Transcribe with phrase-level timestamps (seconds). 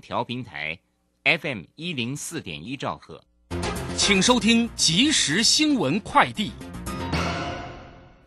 [0.00, 0.78] 调频台
[1.24, 3.22] FM 一零四点一兆赫，
[3.96, 6.52] 请收听即时新闻快递。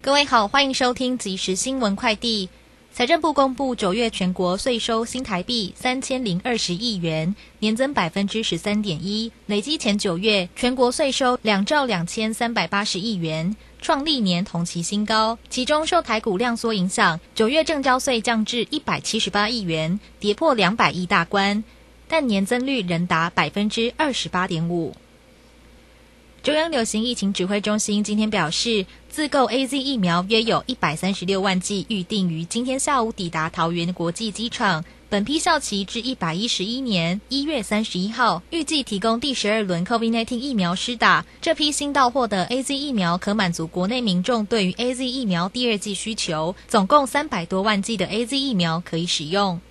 [0.01, 2.49] 各位好，欢迎收听即时新闻快递。
[2.93, 13.53] 财政部公布九月全国税收新台币三千零二十亿元，年增百分之十三点一，累计前九月全国税收两兆两千三百八十亿元，
[13.85, 15.37] 创历年同期新高。
[15.47, 21.63] 其中受台股量缩影响，九月正交税降至一百七十八亿元，跌破两百亿大关，
[22.07, 24.95] 但年增率仍达百分之二十八点五。
[26.41, 34.83] 中央流行疫情指挥中心今天表示，自购 A Z 疫苗约有一百三十六万剂，预定于今天下午抵达桃园国际机场。
[35.07, 41.23] 本批效期至一百一十一年一月三十一号，预计提供第十二轮 COVID-19 疫苗施打。
[41.39, 49.61] 这批新到货的 A Z 疫苗可满足国内民众对于 A Z 疫苗第二剂需求，总共三百多万剂的 A Z 疫苗可以使用。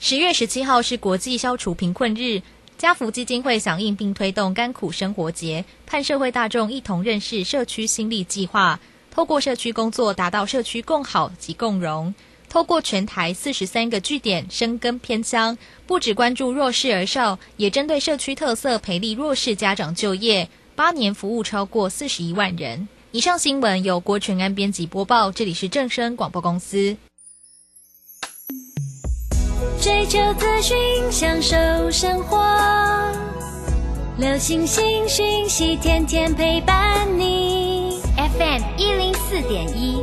[0.00, 2.42] 十月十七号是国际消除贫困日。
[2.76, 8.78] 家福基金会响应并推动甘苦生活节，盼社会大众一同认识社区新力计划，
[9.10, 12.14] 透过社区工作达到社区共好及共荣。
[12.48, 20.48] 透过全台四十三个据点深耕偏乡，不只关注弱势儿少，也针对社区特色培力弱势家长就业。
[20.74, 22.88] 八年服务超过四十一万人。
[23.10, 26.96] 以上新闻由郭纯安编辑播报，这里是正声广播公司。
[29.80, 30.76] 追求资讯，
[31.10, 31.56] 享受
[31.90, 32.38] 生活。
[34.18, 38.00] 流星星讯息，天天陪伴你。
[38.16, 40.02] FM 一零四点一，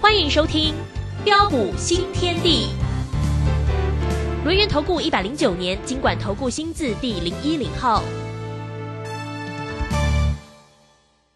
[0.00, 0.74] 欢迎收听
[1.24, 2.68] 《标股新天地》。
[4.44, 8.04] 轮源投顾一百零九年经管投顾新字第零一零号。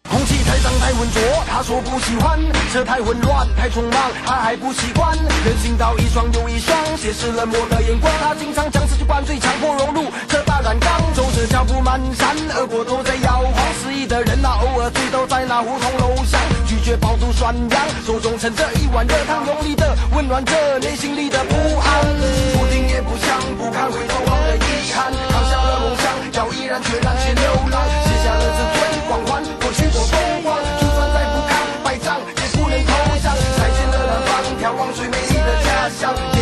[0.09, 2.39] 空气太脏太浑浊，他说不喜欢；
[2.71, 5.13] 车太混乱，太匆忙，他还不习惯。
[5.17, 8.11] 人行道一双又一双，斜视冷漠的眼光。
[8.21, 13.53] 他经常将自己灌醉，强迫融入车大染缸，走着脚步蹒跚，耳朵都在摇晃。
[13.83, 16.39] 失意的人呐，偶尔醉倒在那胡同楼上，
[16.83, 22.03] 绝饱肚酸羊，手中盛着一碗热汤，用力的温暖着内心里的不安。
[22.59, 31.55] 不听也不想，不看回头望的遗憾，扛下了梦想，脚毅然决然去流浪，卸下了自尊光环，过去我风光，就算再不堪
[31.85, 32.91] 败仗，也不能投
[33.23, 33.33] 降。
[33.55, 36.32] 踩进了南方，眺望最美丽的家乡。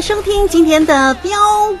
[0.00, 1.32] 收听今天的标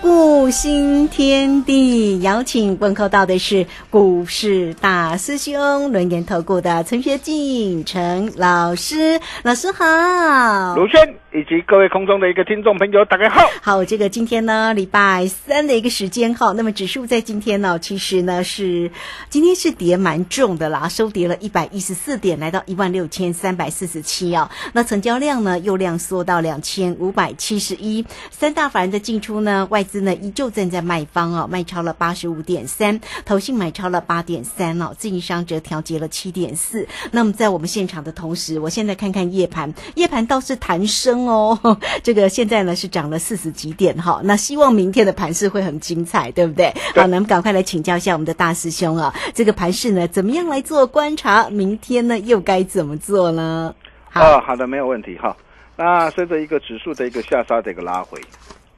[0.04, 11.14] 股新天地，邀请问候到的是股市大师兄轮研投顾的陈学进陈老师，老师好，卢轩。
[11.36, 13.42] 以及各位空中的一个听众朋友，大家好。
[13.60, 18.88] 好，这个今天呢，礼拜三的一个时间哈，那么指数在今天呢，其实呢是
[19.30, 24.48] 今天是跌蛮重的啦，收跌了一百一十四点，来到一万六千三百四十七啊。
[24.74, 28.06] 那成交量呢又量缩到两千五百七十一。
[28.30, 36.84] 三大法人的进出呢，外资呢依旧站在卖方哦，卖超了八十五点三，投信买超了八点三哦，自营商则调节了七点四。
[37.12, 41.28] 那么在我们现场的同时，我现在看看夜盘，夜盘倒是弹升。
[41.28, 41.56] 哦，
[42.02, 46.74] 这个现在呢是涨了四十几点哈，那希望明天的盘势会很精彩，对不对？
[46.96, 51.48] 好，那么赶快来请教一下我们的大师兄啊，这个盘势呢怎么样来做观察？
[51.50, 53.72] 明天呢又该怎么做呢？
[54.10, 55.36] 啊，好的，没有问题哈。
[55.76, 58.20] 那随着一个指数的一个下杀的一个拉回，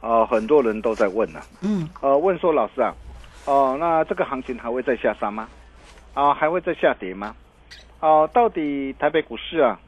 [0.06, 2.94] 呃，很多人都在问呢、嗯，呃，问说老师啊，
[3.44, 5.48] 哦、那这个行情还会再下杀吗？
[6.14, 7.34] 啊、还会再下跌吗？
[7.98, 9.80] 啊、到底台北股市啊，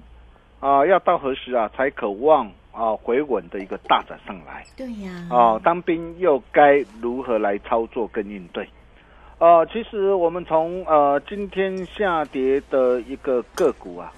[0.59, 4.65] 啊、要到何时啊才渴望啊、回稳的一个大涨上来？
[4.77, 8.69] 对呀，哦，当兵又该如何来操作跟应对？
[9.39, 14.13] 呃，其实我们从呃今天下跌的一个个股啊，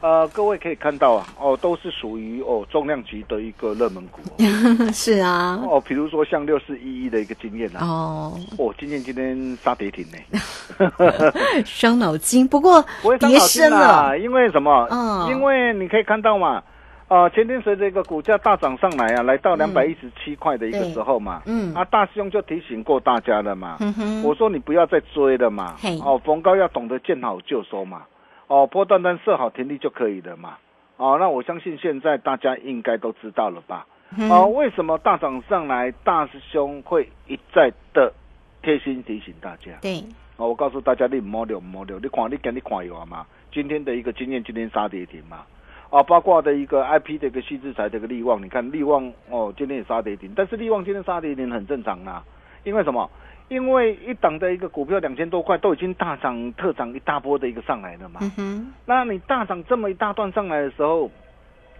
[0.00, 10.18] 呃，各位可以看到啊，哦，都是属于哦重量级的一个热门股哦， 是啊，哦比如说像六四一一的一个经验啊，哦，哦，今天今天杀跌停呢，
[11.64, 13.78] 伤脑筋，不过不会伤跌脑筋深了，
[14.10, 14.86] 啦，因为什么？
[14.90, 15.28] 嗯。
[15.30, 16.62] 因为你可以看到嘛，
[17.08, 21.74] 呃，前天随着一个股价大涨上来啊，来到两百一十七块的一个对时候嘛，嗯。
[21.74, 28.02] 啊，大师兄就提醒过大家了嘛，嗯哼，我说你不要再追了嘛，哦，逢高要懂得见好就收嘛，
[28.48, 30.58] 哦，波段单设好停利就可以了嘛，
[30.96, 33.86] 哦，那我相信现在大家应该都知道了吧？
[34.16, 38.12] 嗯哦，为什么大涨上来，大师兄会一再的
[38.62, 39.72] 贴心提醒大家？
[39.82, 39.98] 对，
[40.36, 43.26] 哦，我告诉大家，你摸六摸六，你看你跟你看有啊嘛？
[43.52, 45.44] 今天的一个经验，今天杀跌停嘛，
[45.90, 52.22] 啊，包括的一个 I P 的一个细制裁的一个利旺，你看利旺哦，今天也杀跌停，但是利旺今天杀跌停很正常啦，
[52.62, 53.10] 因为什么？
[53.48, 61.10] 因为一档的一个股票两千多块都已经大涨特涨一大波的一个上来了嘛，嗯哼，那你大涨这么一大段上来的时候，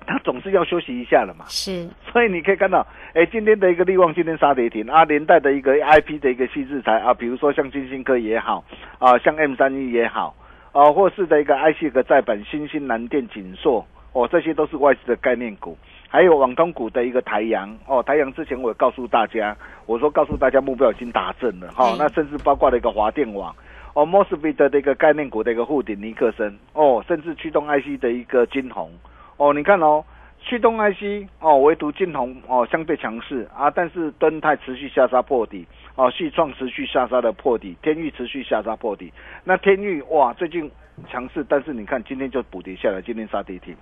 [0.06, 1.44] 它总是要休息一下了嘛。
[1.48, 8.64] 是，所以你可以看到，哎，今天的一个利旺今天杀跌停啊，连带的一个 I P 的一个细制裁啊，比如说像金星科也好
[9.00, 10.36] 啊，像 M 三一也好
[10.70, 15.76] 啊，或是的一个 I C 的再版新兴蓝电锦硕哦，这些都是外资的概念股，
[16.08, 19.56] 还有网通股的一个台阳哦，台阳之前我也告诉大家，
[19.86, 23.54] 我说告诉大家目标已经达阵了哈、嗯那甚至包括了一个华电网。
[23.94, 28.92] 哦 m o s f e t 的一个概念股的一个护顶尼克森，哦，甚至驱动 IC 的一个金红，
[29.38, 30.04] 哦，你看哦，
[30.38, 39.10] 驱动 IC 哦，唯独金红哦相对强势啊，但是敦泰持续下杀破底，哦，细创持续下杀的破底，天域持续下杀破底。
[39.44, 40.70] 那天域哇最近
[41.08, 43.74] 强势，但是你看今天就补跌下来，今天杀跌停。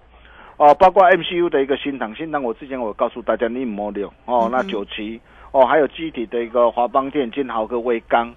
[0.57, 5.21] 哦，包括 MCU 的一个新塘，新塘我之前我告诉大家你摸六哦，那九旗
[5.51, 8.33] 哦，还有机体的一个华邦电、金豪跟威刚。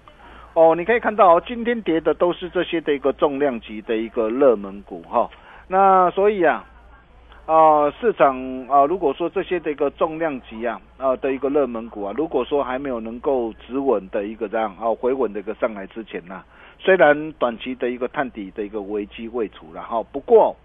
[0.54, 5.30] 哦，你可以看到哦，今天跌的都是这些的一个重量级的一个热门股哈、
[5.68, 6.64] 那所以啊，
[7.46, 16.42] 啊、市场啊、如果说这些的一个重量级啊啊、的一个热门股啊，如果说还没有能够止稳的一个这样啊、回稳的一个上来之前呢、
[16.80, 20.56] 虽然短期的一个探底的一个危机未除了哈，不过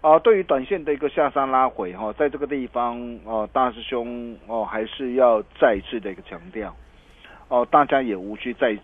[0.00, 6.74] 啊、对于短线的一个下山拉回哈、在这个地方哦、大师兄哦、还是要再一次的一个强调
[7.48, 8.76] 哦、大家也无需再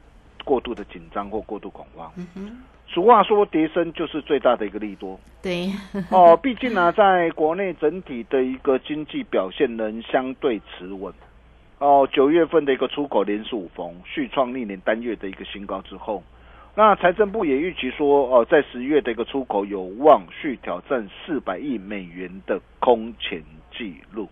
[0.44, 2.12] 过度的紧张或过度恐慌。
[2.34, 5.70] 嗯，俗话说，跌升就是最大的一个利多对，
[6.10, 6.36] 哦。
[6.36, 11.12] 毕竟呢，在国内整体的一个经济表现能相对持稳
[11.78, 12.08] 哦。
[12.12, 16.22] 九月份的一个出口连五峰，续创历年单月的一个新高之后，
[16.78, 23.42] 那财政部也预期说，哦，在十月的一个出口有望续挑战四百亿美元的空前
[23.72, 24.28] 纪录。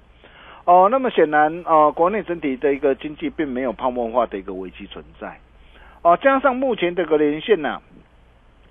[0.66, 5.38] 哦，那么显然，呃，国内整体的一个经济并没有泡沫化的一个危机存在。
[6.02, 7.80] 哦，加上目前这个连线呢、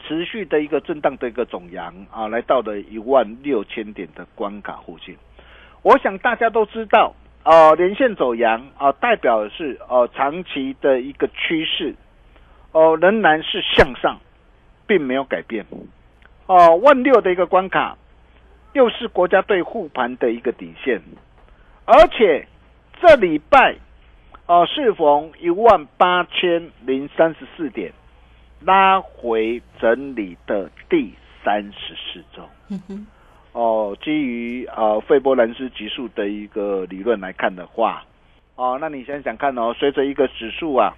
[0.05, 5.17] 持续的一个震荡的一个总阳啊，来到了一万六千点的关卡附近。
[5.81, 11.95] 我想大家都知道，呃，连线走阳啊，代表的是呃长期的一个趋势，
[12.73, 14.19] 哦、仍然是向上，
[14.85, 15.65] 并没有改变。
[16.45, 17.97] 哦、万六的一个关卡，
[18.73, 21.01] 又是国家队护盘的一个底线，
[21.85, 22.45] 而且
[22.99, 23.75] 这礼拜，
[24.47, 27.93] 哦，适逢一万八千零三十四点，
[28.59, 31.13] 拉回整理的第
[31.43, 32.43] 三十四周。
[32.69, 33.07] 嗯，
[33.53, 38.03] 哦，基于呃费波兰斯级数的一个理论来看的话，
[38.55, 40.93] 哦，那你想想看哦，随着一个指数啊，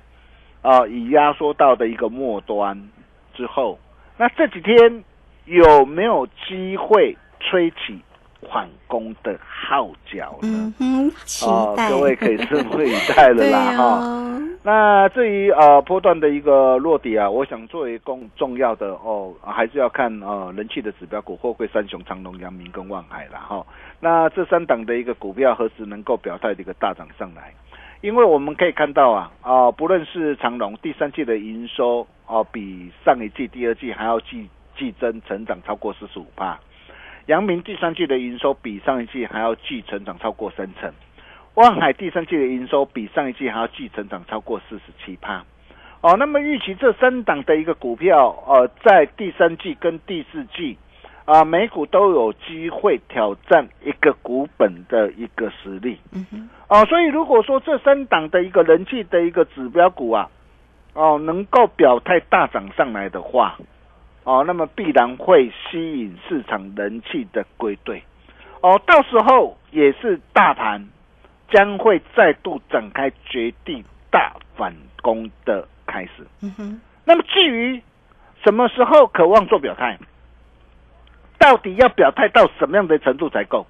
[0.66, 2.90] 啊、已压缩到的一个末端
[3.36, 3.78] 之后，
[4.18, 5.04] 那这几天
[5.46, 8.02] 有没有机会吹起
[8.42, 10.74] 缓攻的号角呢？
[10.80, 11.12] 嗯
[11.46, 13.84] 哦，待，各位可以拭目以待了啦 哈。
[13.84, 23.64] 啊，那至于呃波段的一个落底啊，我想作为更重要的哦，还是要看呃人气的指标股，货柜三雄、长隆、阳明跟万海啦哈。
[24.00, 27.54] 那这三档的一个股票何时能够表态的一个大涨上来？
[28.06, 34.48] 因为我们可以看到啊啊、不论是长隆第三季的营收哦、比上一季、第二季还要季
[34.78, 36.60] 季增成长超过四十五帕。
[37.26, 40.94] 阳明第三季的营收比上一季还要季成长超过三成，
[41.56, 45.44] 万海第三季的营收比上一季还要季成长超过四十七趴。
[46.02, 50.78] 哦，那么预期这三档的一个股票，呃，在第三季跟第四季，
[51.26, 56.00] 啊、美股都有机会挑战一个股本的一个实力。
[56.14, 60.30] 嗯哼，哦，所以如果说这三档的一个人气的一个指标股啊，
[60.94, 63.58] 哦，能够表态大涨上来的话，
[64.24, 68.04] 哦，那么必然会吸引市场人气的归队。
[68.62, 70.88] 哦，到时候也是大盘
[71.50, 76.26] 将会再度展开绝地大反攻的开始。
[76.42, 77.82] 嗯哼，那么至于
[78.44, 79.98] 什么时候渴望做表态，
[81.38, 83.66] 到底要表态到什么样的程度才够？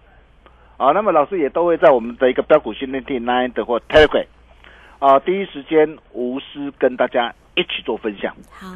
[0.78, 4.26] 啊，那么老师也都会在我们的一个标股训练地 Nine 的或 Telegram
[5.00, 8.36] 啊，第一时间无私跟大家一起做分享。
[8.52, 8.68] 好，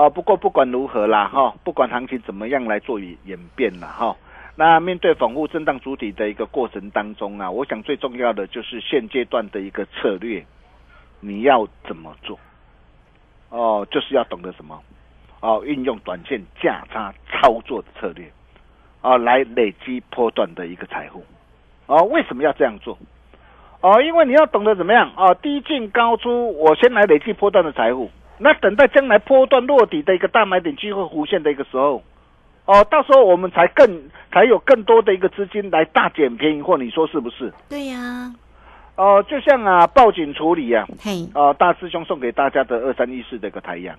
[0.00, 4.16] 啊，不过不管如何啦，哈，不管行情怎么样来做演演变啦，哈，
[4.54, 10.46] 那面对反复震荡主体的一个过程当中啊，我想最重要的就是现阶段的一个策略，
[11.20, 12.38] 你要怎么做？
[13.50, 14.80] 哦，就是要懂得什么？
[15.40, 18.30] 哦，运用短线价差操作的策略，
[19.00, 21.24] 啊，来累积波段的一个财富。
[21.86, 22.98] 哦，为什么要这样做？
[23.80, 28.10] 哦，因为你要懂得怎么样啊，低进高出，我先来累积波段的财富。
[28.38, 32.02] 那等待将来波段落底的一个大买点机会弧现的一个时候，
[32.66, 37.52] 哦，到时候我们才更才有更多的一个资金来大捡便宜货，你说是不是？
[37.68, 38.32] 对呀，
[38.96, 43.96] 哦，就像啊报警处理啊，嘿，哦，大师兄送给大家的二三一四的一个太阳。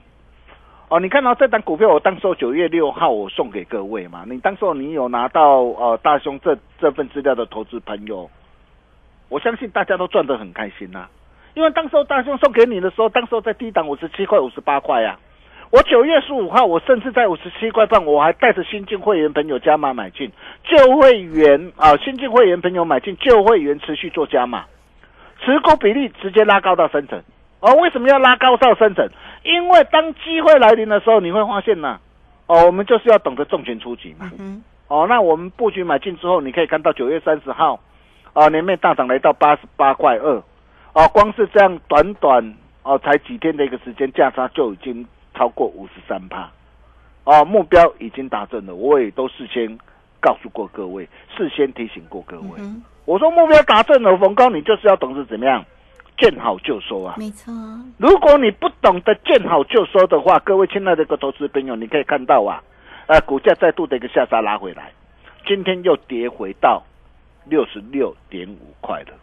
[0.89, 8.27] 哦，你看到这档股票，我当时候九月六号我送给各位嘛，你当时候你有拿到呃大兄这这份资料的投资朋友，
[9.29, 11.08] 我相信大家都赚得很开心呐、
[11.53, 15.19] 因为当时候大兄送给你的时候，当时候在低档五十七块、五十八块呀。
[15.72, 20.31] 我九月十五号，我甚至在五十七块半，我还带着新进会员朋友加码买进，
[20.63, 24.65] 旧会员啊，新进会员朋友买进，旧会员持续做加码，
[25.46, 27.22] 持股比例直接拉高到三成。
[27.59, 29.09] 哦，为什么要拉高到三成？
[29.43, 31.99] 因为当机会来临的时候，你会发现呢、
[32.47, 34.31] 哦，我们就是要懂得重拳出击嘛。
[34.39, 37.79] 嗯哦，那我们布局买进之后，你可以看到九月三十号，
[38.33, 40.41] 啊，年面大涨来到八十八块二，
[40.93, 46.49] 哦，光是这样短短哦才几天的一个时间，价差就已经超过五十三趴，
[47.23, 49.77] 哦，目标已经达成了，我也都事先
[50.19, 55.63] 告诉过各位，事先提醒过各位，哼，我说目标达成了，逢高你就是要懂得怎么样
[56.19, 57.15] 见好就收啊。
[57.17, 57.53] 没错，
[57.97, 62.61] 如果你不懂得见好就收的话，各位亲爱的一个投资朋友，你可以看到啊，
[63.07, 64.91] 呃，股价再度的一个下杀拉回来，
[65.47, 66.83] 今天又跌回到
[67.45, 69.13] 六十六点五块了，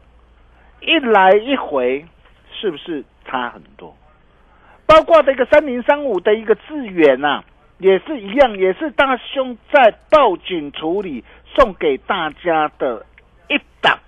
[0.81, 2.05] 一来一回，
[2.51, 3.95] 是不是差很多？
[4.87, 7.45] 包括这个三零三五的一个致远啊、
[7.79, 11.25] 也是一样，也是大兄在报警处理
[11.55, 13.05] 送给大家的
[13.49, 13.99] 一档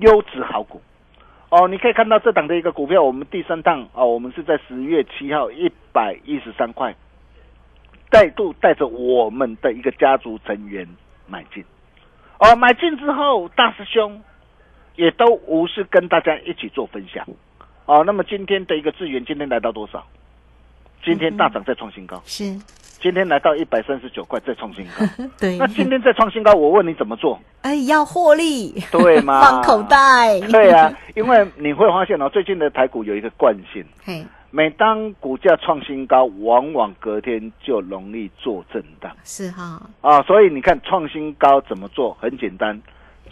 [0.00, 0.82] 优质好股。
[1.54, 6.92] 哦，你可以看到这档的一个股票，我们第三档哦，我们是在十月七号一百一十三块，
[8.10, 10.84] 再度带着我们的一个家族成员
[11.28, 11.64] 买进。
[12.40, 14.20] 哦，买进之后，大师兄
[14.96, 17.24] 也都无事跟大家一起做分享。
[17.86, 20.04] 哦，那么今天的一个资源，今天来到多少？
[21.04, 22.42] 今天大涨再创新高，是，
[23.04, 25.04] 今天来到一百三十九块再创新高。
[25.38, 27.38] 对那，今天再创新高，我问你怎么做？
[27.60, 40.22] 哎，要获利，对吗 放口袋，对啊，因为你会发现哦，最近的台股有一个惯性，嘿，每当股价创新高，往往隔天就容易做震荡是哈，啊。
[40.22, 42.16] 所以你看创新高怎么做？
[42.18, 42.80] 很简单，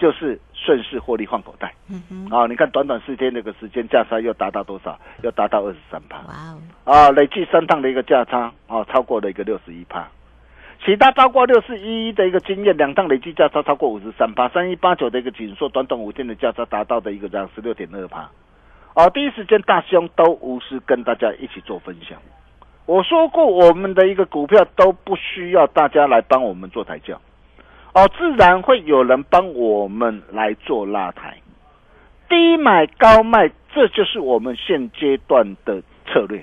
[0.02, 2.44] 就是顺势获利换口袋嗯哼，啊。
[2.48, 4.98] 你看短短四天那个时间，价差又达到多少？
[5.22, 10.08] 又达到二十三趴哇哦，啊，累计三趟的一个价差啊，超过了一个六十一趴。
[10.84, 18.28] 其他超过六四一一的一个经验，两趟累计价差超过五十三趴，三一八九的一个紧缩，短短五天的价差达到的一个这样十六点二趴。
[18.94, 22.18] 哦，第一时间大兄都无私跟大家一起做分享。
[22.86, 27.20] 我说过，我们的一个股票都不需要大家来帮我们做抬轿，
[27.94, 31.36] 哦，自然会有人帮我们来做拉抬，
[32.26, 36.42] 低买高卖，这就是我们现阶段的策略。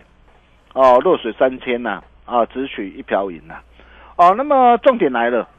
[0.73, 3.55] 哦，弱水三千呐、啊，只取一瓢饮呐、
[4.15, 5.49] 哦，那么重点来了，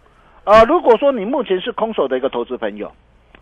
[0.44, 2.92] 啊，如果说你目前是空手的一个投资朋友，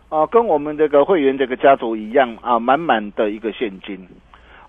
[0.09, 4.07] 啊，跟我们这个会员这个家族一样啊，满满的一个现金，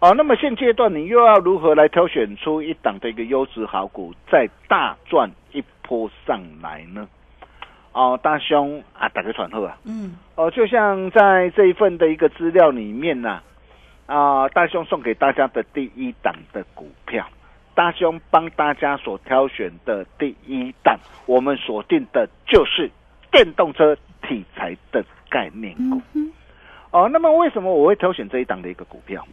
[0.00, 7.08] 啊，那么现阶段你又要如何来挑选出一档的一个优质好股，再大赚一波上来呢？
[7.92, 13.42] 哦，大兄啊，打个传后啊，嗯，哦，就像在这一份的一个资料里面呐、
[14.06, 17.26] 啊，大兄送给大家的第一档的股票，
[17.75, 22.88] 大兄帮大家所挑选的第一档，我们锁定的就是
[23.32, 26.00] 电动车题材的概念股。
[26.92, 29.26] 哦，那么为什么我会挑选这一档的一个股票？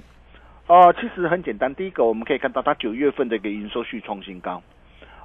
[0.68, 4.62] 哦，其实很简单，第一个我们可以看到它九月份的一个营收续创新高，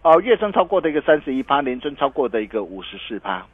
[0.02, 3.47] 哦，月增超过的一个三十一趴，年增超过的一个五十四趴。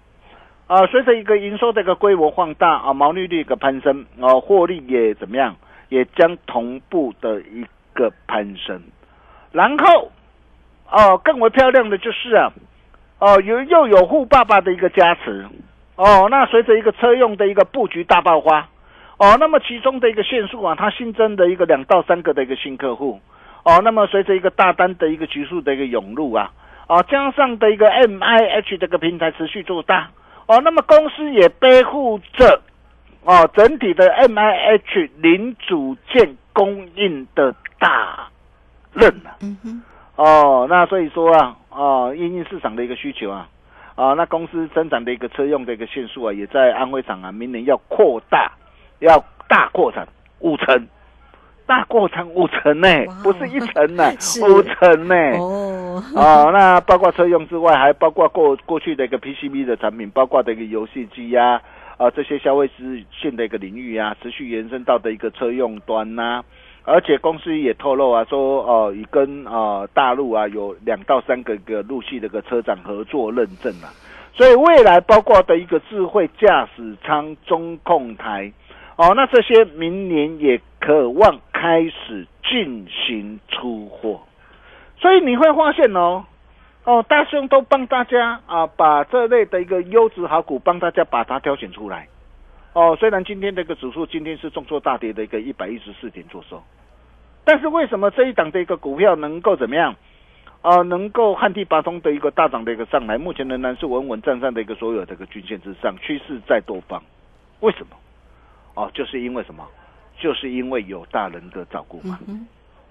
[0.66, 5.56] 啊，随着一个营收的一个规模放大啊，毛利率一个攀升，啊，获利也怎么样，
[5.88, 7.64] 也将同步的一
[7.94, 8.82] 个攀升。
[9.52, 10.10] 然后，
[10.90, 12.52] 哦，更为漂亮的就是啊，
[13.18, 15.46] 哦，有又有富爸爸的一个加持，
[15.96, 18.68] 哦，那随着一个车用的一个布局大爆发，
[19.16, 23.20] 哦，那么其中的一个线数啊，它新增的一个两到三个的一个新客户，
[23.68, 26.50] 哦，那么随着一个大单的一个急速的一个涌入啊，
[26.86, 30.08] 哦，加上的一个 M I H 这个平台持续做大。
[30.46, 32.62] 哦，那么公司也背负着
[33.24, 38.30] 哦整体的 M I H 零组件供应的大
[38.94, 39.36] 任啊。
[40.16, 43.46] 哦，那所以说啊，哦，因应市场的一个需求啊，
[43.96, 48.50] 啊，那公司增长的一个车用的一个线数啊，也在安徽厂啊，明年要扩大，
[49.00, 50.08] 要大扩产
[50.38, 50.88] 五成。
[51.68, 52.88] 大过程五成呢，
[53.22, 54.10] 不是一层呢，
[54.42, 55.14] 五成呢。
[55.38, 61.60] 哦，啊，那包括车用之外，还包括过过去的一个 PCB 的产品，包括的一个游戏机呀，
[61.98, 66.42] 啊，这些消费资讯的一个领域啊，持续延伸到的一个车用端呐。
[66.84, 73.88] 而且公司也透露啊，说哦，已跟啊大陆啊有两到三个个陆续的一个车展合作认证了。
[74.32, 78.50] 所以未来包括的一个智慧驾驶舱、中控台。
[78.98, 84.22] 哦，那这些明年也渴望开始进行出货，
[84.98, 86.24] 所以你会发现哦，
[86.82, 92.08] 哦，大兄都帮大家啊，把这类的一个优质好股帮大家把它挑选出来。
[92.72, 96.60] 哦，虽然今天这个指数今天是重挫大跌的一个一百一十四点做收，
[97.44, 99.94] 但是为什么这一档的一个股票能够怎么样？
[100.62, 107.00] 啊，能够旱地拔葱的一个大涨的一个上来，目前仍然是稳稳站上的一个所有这个均线之上，趋势在多方，
[107.60, 107.96] 为什么？
[108.78, 109.66] 哦，就是因为什么？
[110.20, 112.16] 就是因为有大人的照顾嘛。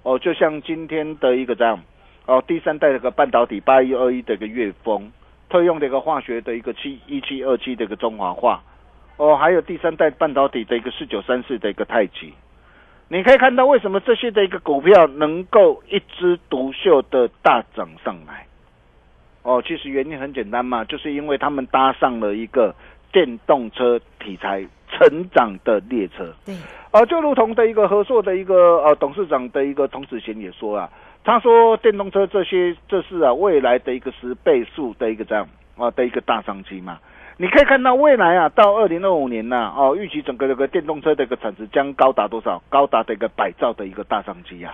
[0.03, 1.79] 哦，就像今天的一个这样，
[2.25, 5.09] 哦，第三代的个半导体八一二一的一个月峰，
[5.49, 8.61] 特用的一个化学的一个七一七二七的一个中华化，
[9.15, 12.33] 哦，还有第三代半导体的一个四九三四的一个太极，
[13.07, 18.45] 你可以看到为什么这些的一个股票能够一枝独秀的大涨上来。
[19.43, 22.75] 哦，其实原因很简单嘛，就是因为他们搭上了一个
[23.13, 24.67] 电动车题材。
[24.89, 26.55] 成长的列车，对，
[26.91, 30.89] 呃，就如同的一个合作的一个呃董事长的一个童子贤也说啊，
[31.23, 36.97] 他说电动车这些这是啊未来的一个十倍数的一个这样啊的一个大商机嘛。
[37.35, 42.63] 你可以看到未来啊到二零二五年呢哦预期整个这个电动车的一个产值将高达多少？
[42.69, 44.73] 高达的一个百兆的一个大商机啊。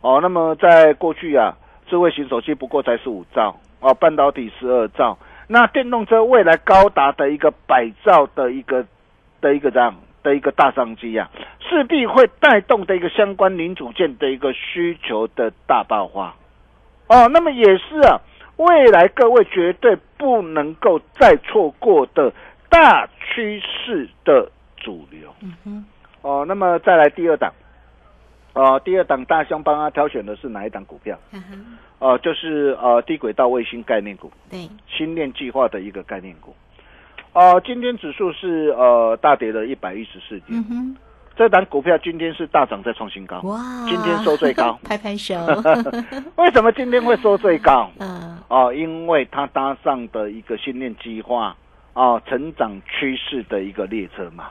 [0.00, 1.54] 哦，那么在过去啊
[1.88, 8.86] 智慧型手机不过才十五兆哦，半导体十二兆，那电动车未来高达的一个百兆的一个。
[9.42, 11.28] 的一个这样的一个大商机啊，
[11.60, 16.34] 势必会带动的一个相关零组件的一个需求的大爆发
[17.08, 17.28] 哦。
[17.28, 18.18] 那么也是啊，
[18.56, 22.32] 未来各位绝对不能够再错过的
[22.70, 25.34] 大趋势的主流。
[25.42, 25.84] 嗯哼。
[26.22, 27.52] 哦，那么再来第二档，
[28.54, 31.18] 哦，第二档大兄帮他挑选的是哪一档股票？
[31.32, 31.78] 嗯哼。
[31.98, 36.54] 哦，就是呃低轨道卫星概念股，对，星链计划的一个概念股。
[37.32, 40.48] 哦，今天指数是呃大跌了一百一十四点。
[40.50, 40.96] 嗯哼，
[41.34, 43.40] 这档股票今天是大涨再创新高。
[43.44, 45.34] 哇，今天收最高， 拍拍手。
[46.36, 47.90] 为什么今天会收最高？
[48.00, 51.56] 嗯，哦，因为它搭上的一个训练计划，
[51.94, 54.48] 哦，成长趋势的一个列车嘛。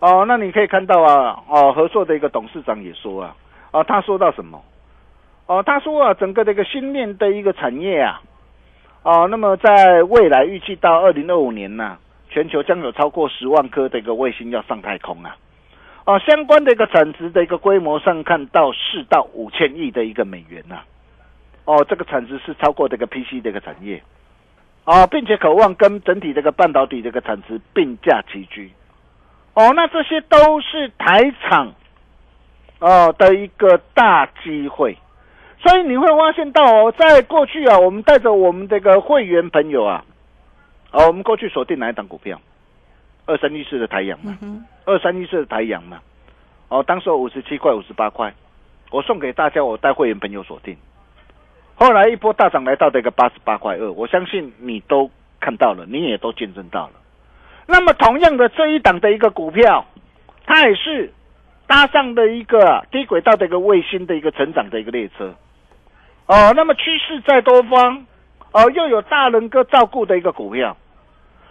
[0.00, 3.36] 哦，那你可以看到啊，哦，合作的一个董事长也说啊，
[3.70, 4.60] 哦，他说到什么？
[5.46, 8.20] 哦，他说啊，整个这个新链的一个产业啊。
[9.02, 11.96] 哦，那么在未来预计到二零二五年呢，
[12.28, 15.36] 全球将有超过十万颗的一个卫星要上太空啊！
[16.04, 20.80] 哦，相关的一个产值的一个规模上看到四到五千亿的一个美元呐！
[21.64, 24.02] 哦，这个产值是超过这个 PC 的一个产业
[24.84, 28.70] 哦，并且渴望跟整体这个半导体这个产值并驾齐驱
[29.54, 31.72] 哦，那这些都是台厂
[32.80, 34.98] 哦的一个大机会。
[35.62, 40.04] 所以你会发现到哦，在过去啊，我们带着我们这个会员朋友啊，
[40.90, 42.40] 哦，我们过去锁定哪一档股票？
[43.26, 44.36] 二三一四的太阳嘛，
[44.86, 46.00] 二三一四的太阳嘛，
[46.68, 48.32] 哦，当时五十七块、五十八块，
[48.90, 50.76] 我送给大家，我带会员朋友锁定。
[51.76, 56.92] 后来一波大涨来到这个八十八块二，我相信你都看到了，你也都见证到了。
[57.66, 59.84] 那么同样的这一档的一个股票，
[60.46, 61.12] 它也是
[61.66, 65.32] 搭上的一个低轨道的一个卫星的一个成长的一个列车。
[66.30, 68.06] 哦，那么趋势在多方，
[68.52, 70.76] 哦，又有大人哥照顾的一个股票，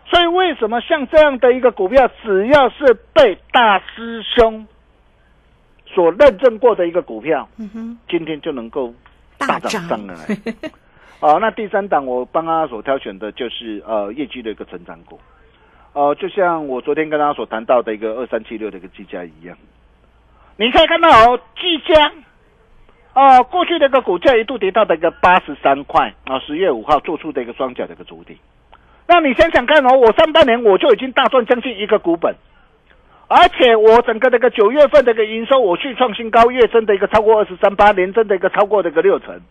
[0.05, 4.65] 所以为什么像这样的一个股票，只要是被大师兄
[5.85, 8.93] 所认证过的一个股票，嗯哼，今天就能够
[9.37, 10.15] 大大涨涨上来。
[11.19, 15.19] 哦，那第三档我帮大家所挑选的就是呃业绩的一个成长股，
[15.91, 19.57] 呃，就像我昨天跟大家所谈到的一个二三七六的一个技嘉一样，
[20.55, 22.09] 你可以看到哦，技嘉。
[23.13, 28.37] 哦，过去的一个股价一度跌到的一个八十三块啊，十月五号做出的一个双脚的一个主底。
[29.07, 32.35] 那你想想看哦，我上半年我就已经大赚将近一个股本，
[33.27, 39.41] 而且我整个这个九月份的一个营收我去创新高，月增的一个超过二十三八，年增的一个超过这个六成。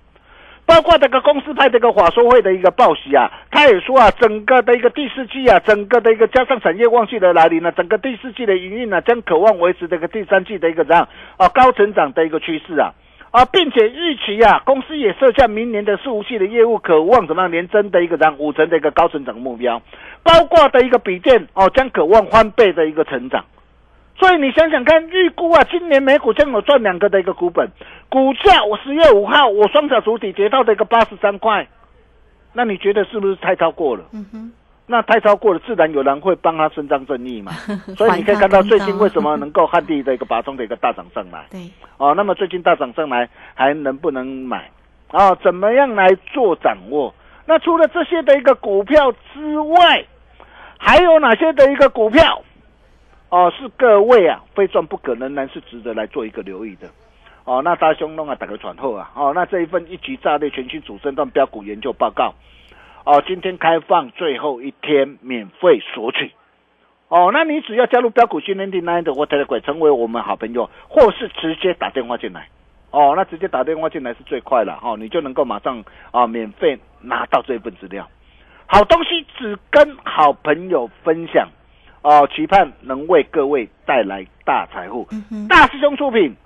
[0.65, 12.93] 包括这个公司派这个法说会的一个报喜啊，他也说啊，整个的一个第四季啊，整个的一个加上产业旺季的来临呢、整个第四季的营运呢，将渴望维持这个第三季的一个这样啊高成长的一个趋势啊。
[13.31, 19.83] 啊，并且预期啊，公司也设下明年的伺服器的业务，渴望怎么样年增的一个这样五成的一个高成长目标，
[20.23, 23.45] 包括的一个比件哦，将渴望翻倍的一个成长。
[24.17, 27.69] 所以你想想看，预估啊，今年美股将有赚两个的一个股本，
[28.09, 31.69] 股价我十月五号我双脚主体跌到的一个八十三块，
[32.53, 34.05] 那你觉得是不是太超过了？
[34.13, 34.53] 嗯哼，
[34.91, 37.53] 那太超过了，自然有人会帮他伸张正义嘛。
[37.95, 41.45] 所以你可以看到最近为什么能够汉地的一个拔中的一个大涨上来。
[41.51, 41.61] 对，
[41.99, 44.71] 哦，那么最近大涨上来还能不能买？
[45.11, 47.15] 哦，怎么样来做掌握？
[47.45, 50.05] 那除了这些的一个股票之外，
[50.79, 52.43] 还有哪些的一个股票？
[53.29, 56.89] 哦，是各位啊，非赚不可，仍然是值得来做一个留意的。
[57.45, 62.35] 哦，那大兄弄啊，打个传后啊，哦，那这一份一级炸裂全新主升段标股研究报告，
[63.09, 66.31] 哦，今天开放最后一天免费索取。
[67.09, 72.49] 哦，那你只要加入标股训练营 Nine 的或 Telegram 成为我们好朋友，或是直接打电话进来。
[72.91, 78.07] 哦，那直接打电话进来是最快了，哦，你就能够马上啊免费拿到这份资料。
[78.67, 81.49] 好东西只跟好朋友分享，
[82.03, 85.09] 哦，期盼能为各位带来大财富。
[85.49, 86.37] 大师兄出品，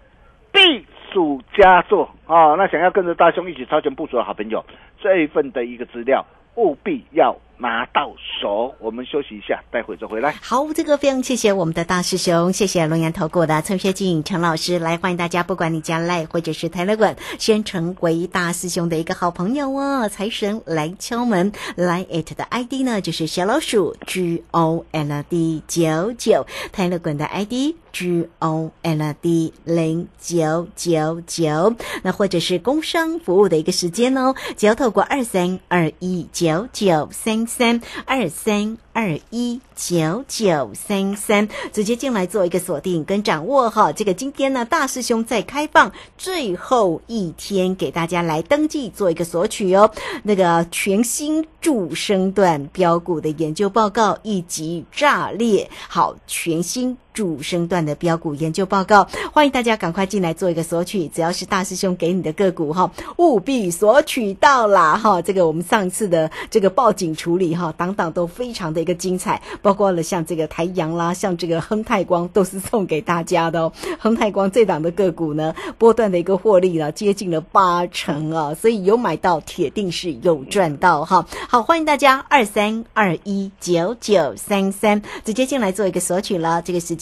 [0.52, 2.54] 必属佳作哦。
[2.56, 4.64] 那想要跟着大兄一起超前部署的好朋友，
[5.00, 6.24] 这一份的一个资料
[6.56, 8.74] 务必要拿到手。
[8.80, 10.34] 我们休息一下，待会再回来。
[10.42, 20.08] 好，这个非常谢谢我们的大师兄，谢谢龙岩投顾的陈学静陈老师来欢迎大家，不管你加赖或者是台乐馆，先成为大师兄的一个好朋友哦。
[20.08, 27.76] 财神来敲门，来 it 的 ID 呢就是小老鼠 G O L D 九九，台乐馆的 ID。
[27.92, 43.92] G O L D 零九九九，那或者是工商服务的一个时间哦，只要透过二三二一九九三三二三二一九九三三直接进来做一个锁定跟掌握哈。
[43.92, 56.96] 这个今天呢，大师兄在开放最后一天给大家来登记做一个索取哦，那个全新助升段标股的研究报告以及炸裂好全新。
[57.14, 61.08] 主升段的标股研究报告，欢迎大家赶快进来做一个索取。
[61.08, 65.20] 只要是大师兄给你的个股哈，务必索取到啦哈。
[65.20, 73.72] 这个我们上次的这个报警处理哈，档档都非常的一个精彩，包括了像这个台阳啦，像这个亨泰光都是送给大家的哦。
[73.98, 81.26] 亨泰光这档的个股呢，波段的一个获利了接近了八成啊，所以有买到铁定是有赚到哈。
[81.48, 87.01] 好，欢迎大家二三二一九九三三直接进来做一个索取了，这个时间。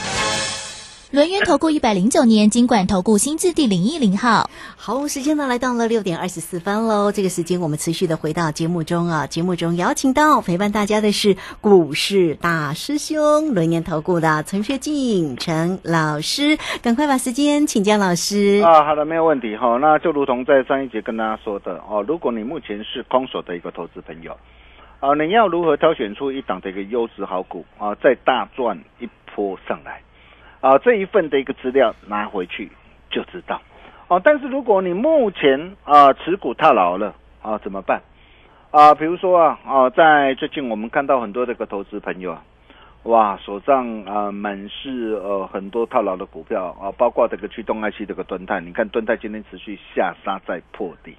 [1.11, 4.49] 轮源投顾一百零九年金管投顾新字第零一零号。
[4.77, 7.11] 好，时间呢来到了六点二十四分喽。
[7.11, 18.63] 这个时间我们持续的回到节目中啊，节目中邀请到陪伴大家的是股市大师兄轮源投顾的陈学进陈老师，赶快把时间请教老师。
[18.63, 19.77] 啊，好的，没有问题哈。
[19.81, 24.37] 那就如同在上一节跟大家说的哦，如果你目前是空手的一个投资朋友，
[25.01, 30.01] 啊，你要如何挑选出一档的一个优质好股啊，再大赚一波上来？
[30.61, 32.71] 啊，这一份的一个资料拿回去
[33.09, 33.61] 就知道。
[34.07, 38.01] 哦，但是如果你目前啊持股套牢了啊，怎么办？
[38.71, 42.43] 啊，比如说啊啊，在最近我们看到很多这个投资朋友啊，
[43.03, 51.15] 哇，手上啊满是呃很多套牢的股票啊，包括这个驱动 IC 这个敦泰，你看敦泰今天持续下杀在破底。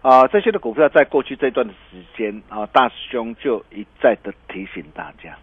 [0.00, 5.36] 啊，这些的股票在过去这段的时间啊，大师兄就一再的提醒大家。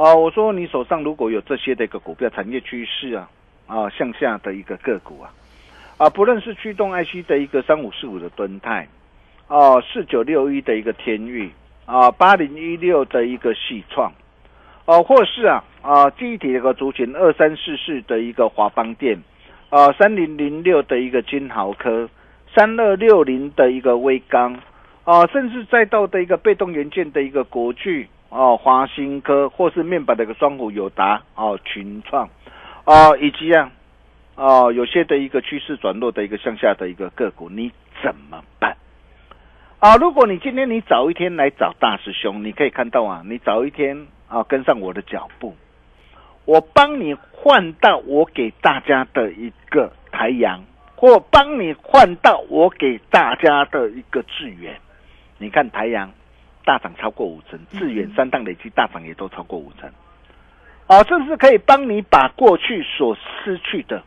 [0.00, 3.28] 啊，我说你手上如果有这些的一个股票，产业趋势啊，
[3.66, 5.30] 啊向下的一个个股啊，
[5.98, 8.88] 啊不论是驱动 IC 的一个三五四五的敦泰，
[9.48, 11.50] 哦四九六一的一个天域，
[11.84, 14.10] 啊八零一六的一个细创，
[14.86, 19.22] 哦或是啊啊记忆体的一个族群二三四四的一个华邦电，
[19.68, 22.08] 啊三零零六的一个金豪科，
[22.56, 24.58] 三二六零的一个微钢，
[25.04, 28.08] 啊甚至再到的一个被动元件的一个国巨。
[28.30, 32.28] 哦，华新科或是面板的一个双虎友达哦，群创
[32.84, 33.70] 哦，以及啊
[34.36, 38.76] 哦，有些的一个趋势转弱的一个向下的一个个股，你怎么办？
[39.80, 45.56] 啊，如果你今天你早一天来找大师兄，你可以看到啊，你早一天啊跟上我的脚步，
[46.44, 50.62] 我帮你换到我给大家的一个台阳，
[50.94, 54.78] 或帮你换到我给大家的一个智源，
[55.38, 56.12] 你看台阳。
[56.64, 59.90] 大涨超过五成，致远三档累计大涨也都超过五成，
[60.86, 64.02] 哦，这是可以帮你把过去所失去的，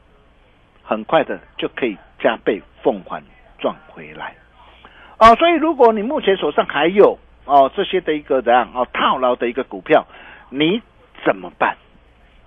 [0.84, 3.24] 很快的就可以加倍奉还
[3.60, 4.36] 赚回来，
[5.18, 10.06] 哦，所以如果你目前手上还有哦这些的一个怎样哦套牢的一个股票，
[10.50, 10.82] 你
[11.26, 11.78] 怎么办？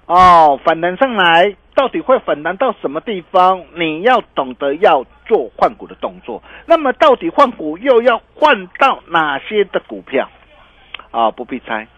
[0.07, 1.57] 哦，反弹上来。
[1.75, 3.62] 到底会反弹到什么地方？
[3.75, 6.43] 你要懂得要做换股的动作。
[6.67, 10.31] 那么，到底换股又要换到哪些的股票？
[11.11, 11.89] 啊，不必猜。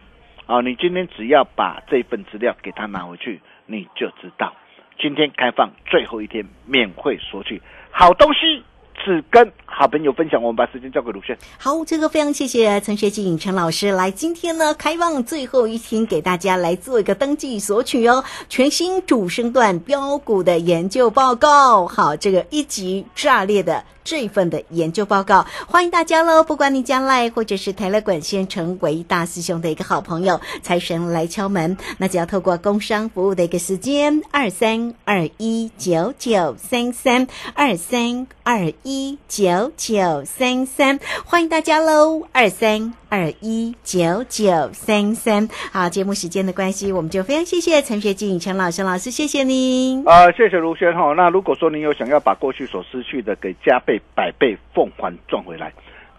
[0.47, 4.55] 啊，你今天只要把这份资料给他拿回去，你就知道。
[4.99, 8.64] 今天开放最后一天，免费索取好东西。
[9.09, 11.35] 是跟好朋友分享，我们把时间交给鲁迅。
[11.57, 21.87] 好，这个非常谢谢陈学景陈老师来，今天呢开放最后一天给大家来做一个登记索取哦，全新主升段标股的研究报告。
[21.87, 23.83] 好，这个一级炸裂的。
[24.09, 26.42] 这一份的研究报告，欢迎大家喽！
[26.42, 42.23] 不管你将来或者是台乐管先成为大师兄的一个好朋友，财神来敲门，那只要透过工商服务的一个时间，二三二一九九三三二三二一九九三三，欢迎大家喽！
[42.33, 42.94] 二三。
[43.11, 50.07] 二一九九三三，好，节目时间的关系，我们就非常谢谢陈学静陈老师老师，谢谢您。
[50.07, 51.14] 啊，谢谢卢轩哈。
[51.16, 55.73] 那如果说您有想要把过去所失去的给加倍百倍奉还赚回来，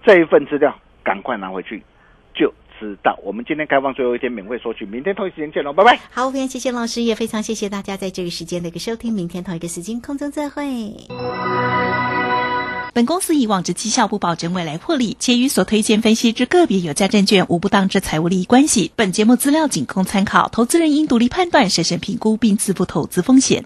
[0.06, 1.84] 这一份资料赶快拿回去，
[2.34, 3.18] 就知道。
[3.24, 6.00] 我们今天开放最后一天免费索取，明天同一时间见喽，拜拜。
[6.12, 10.64] 好，非常谢谢老师，也非常谢谢大家在这个时间的一个收听，明天同一个时间空中再会。
[12.92, 18.92] 本公司以往之绩效不保证未来获利，且与所推荐分析之个别有价证券无不当之财务利益关系。
[18.96, 23.66] 本节目资料仅供参考，投资人应独立判断、审慎评估并自负投资风险。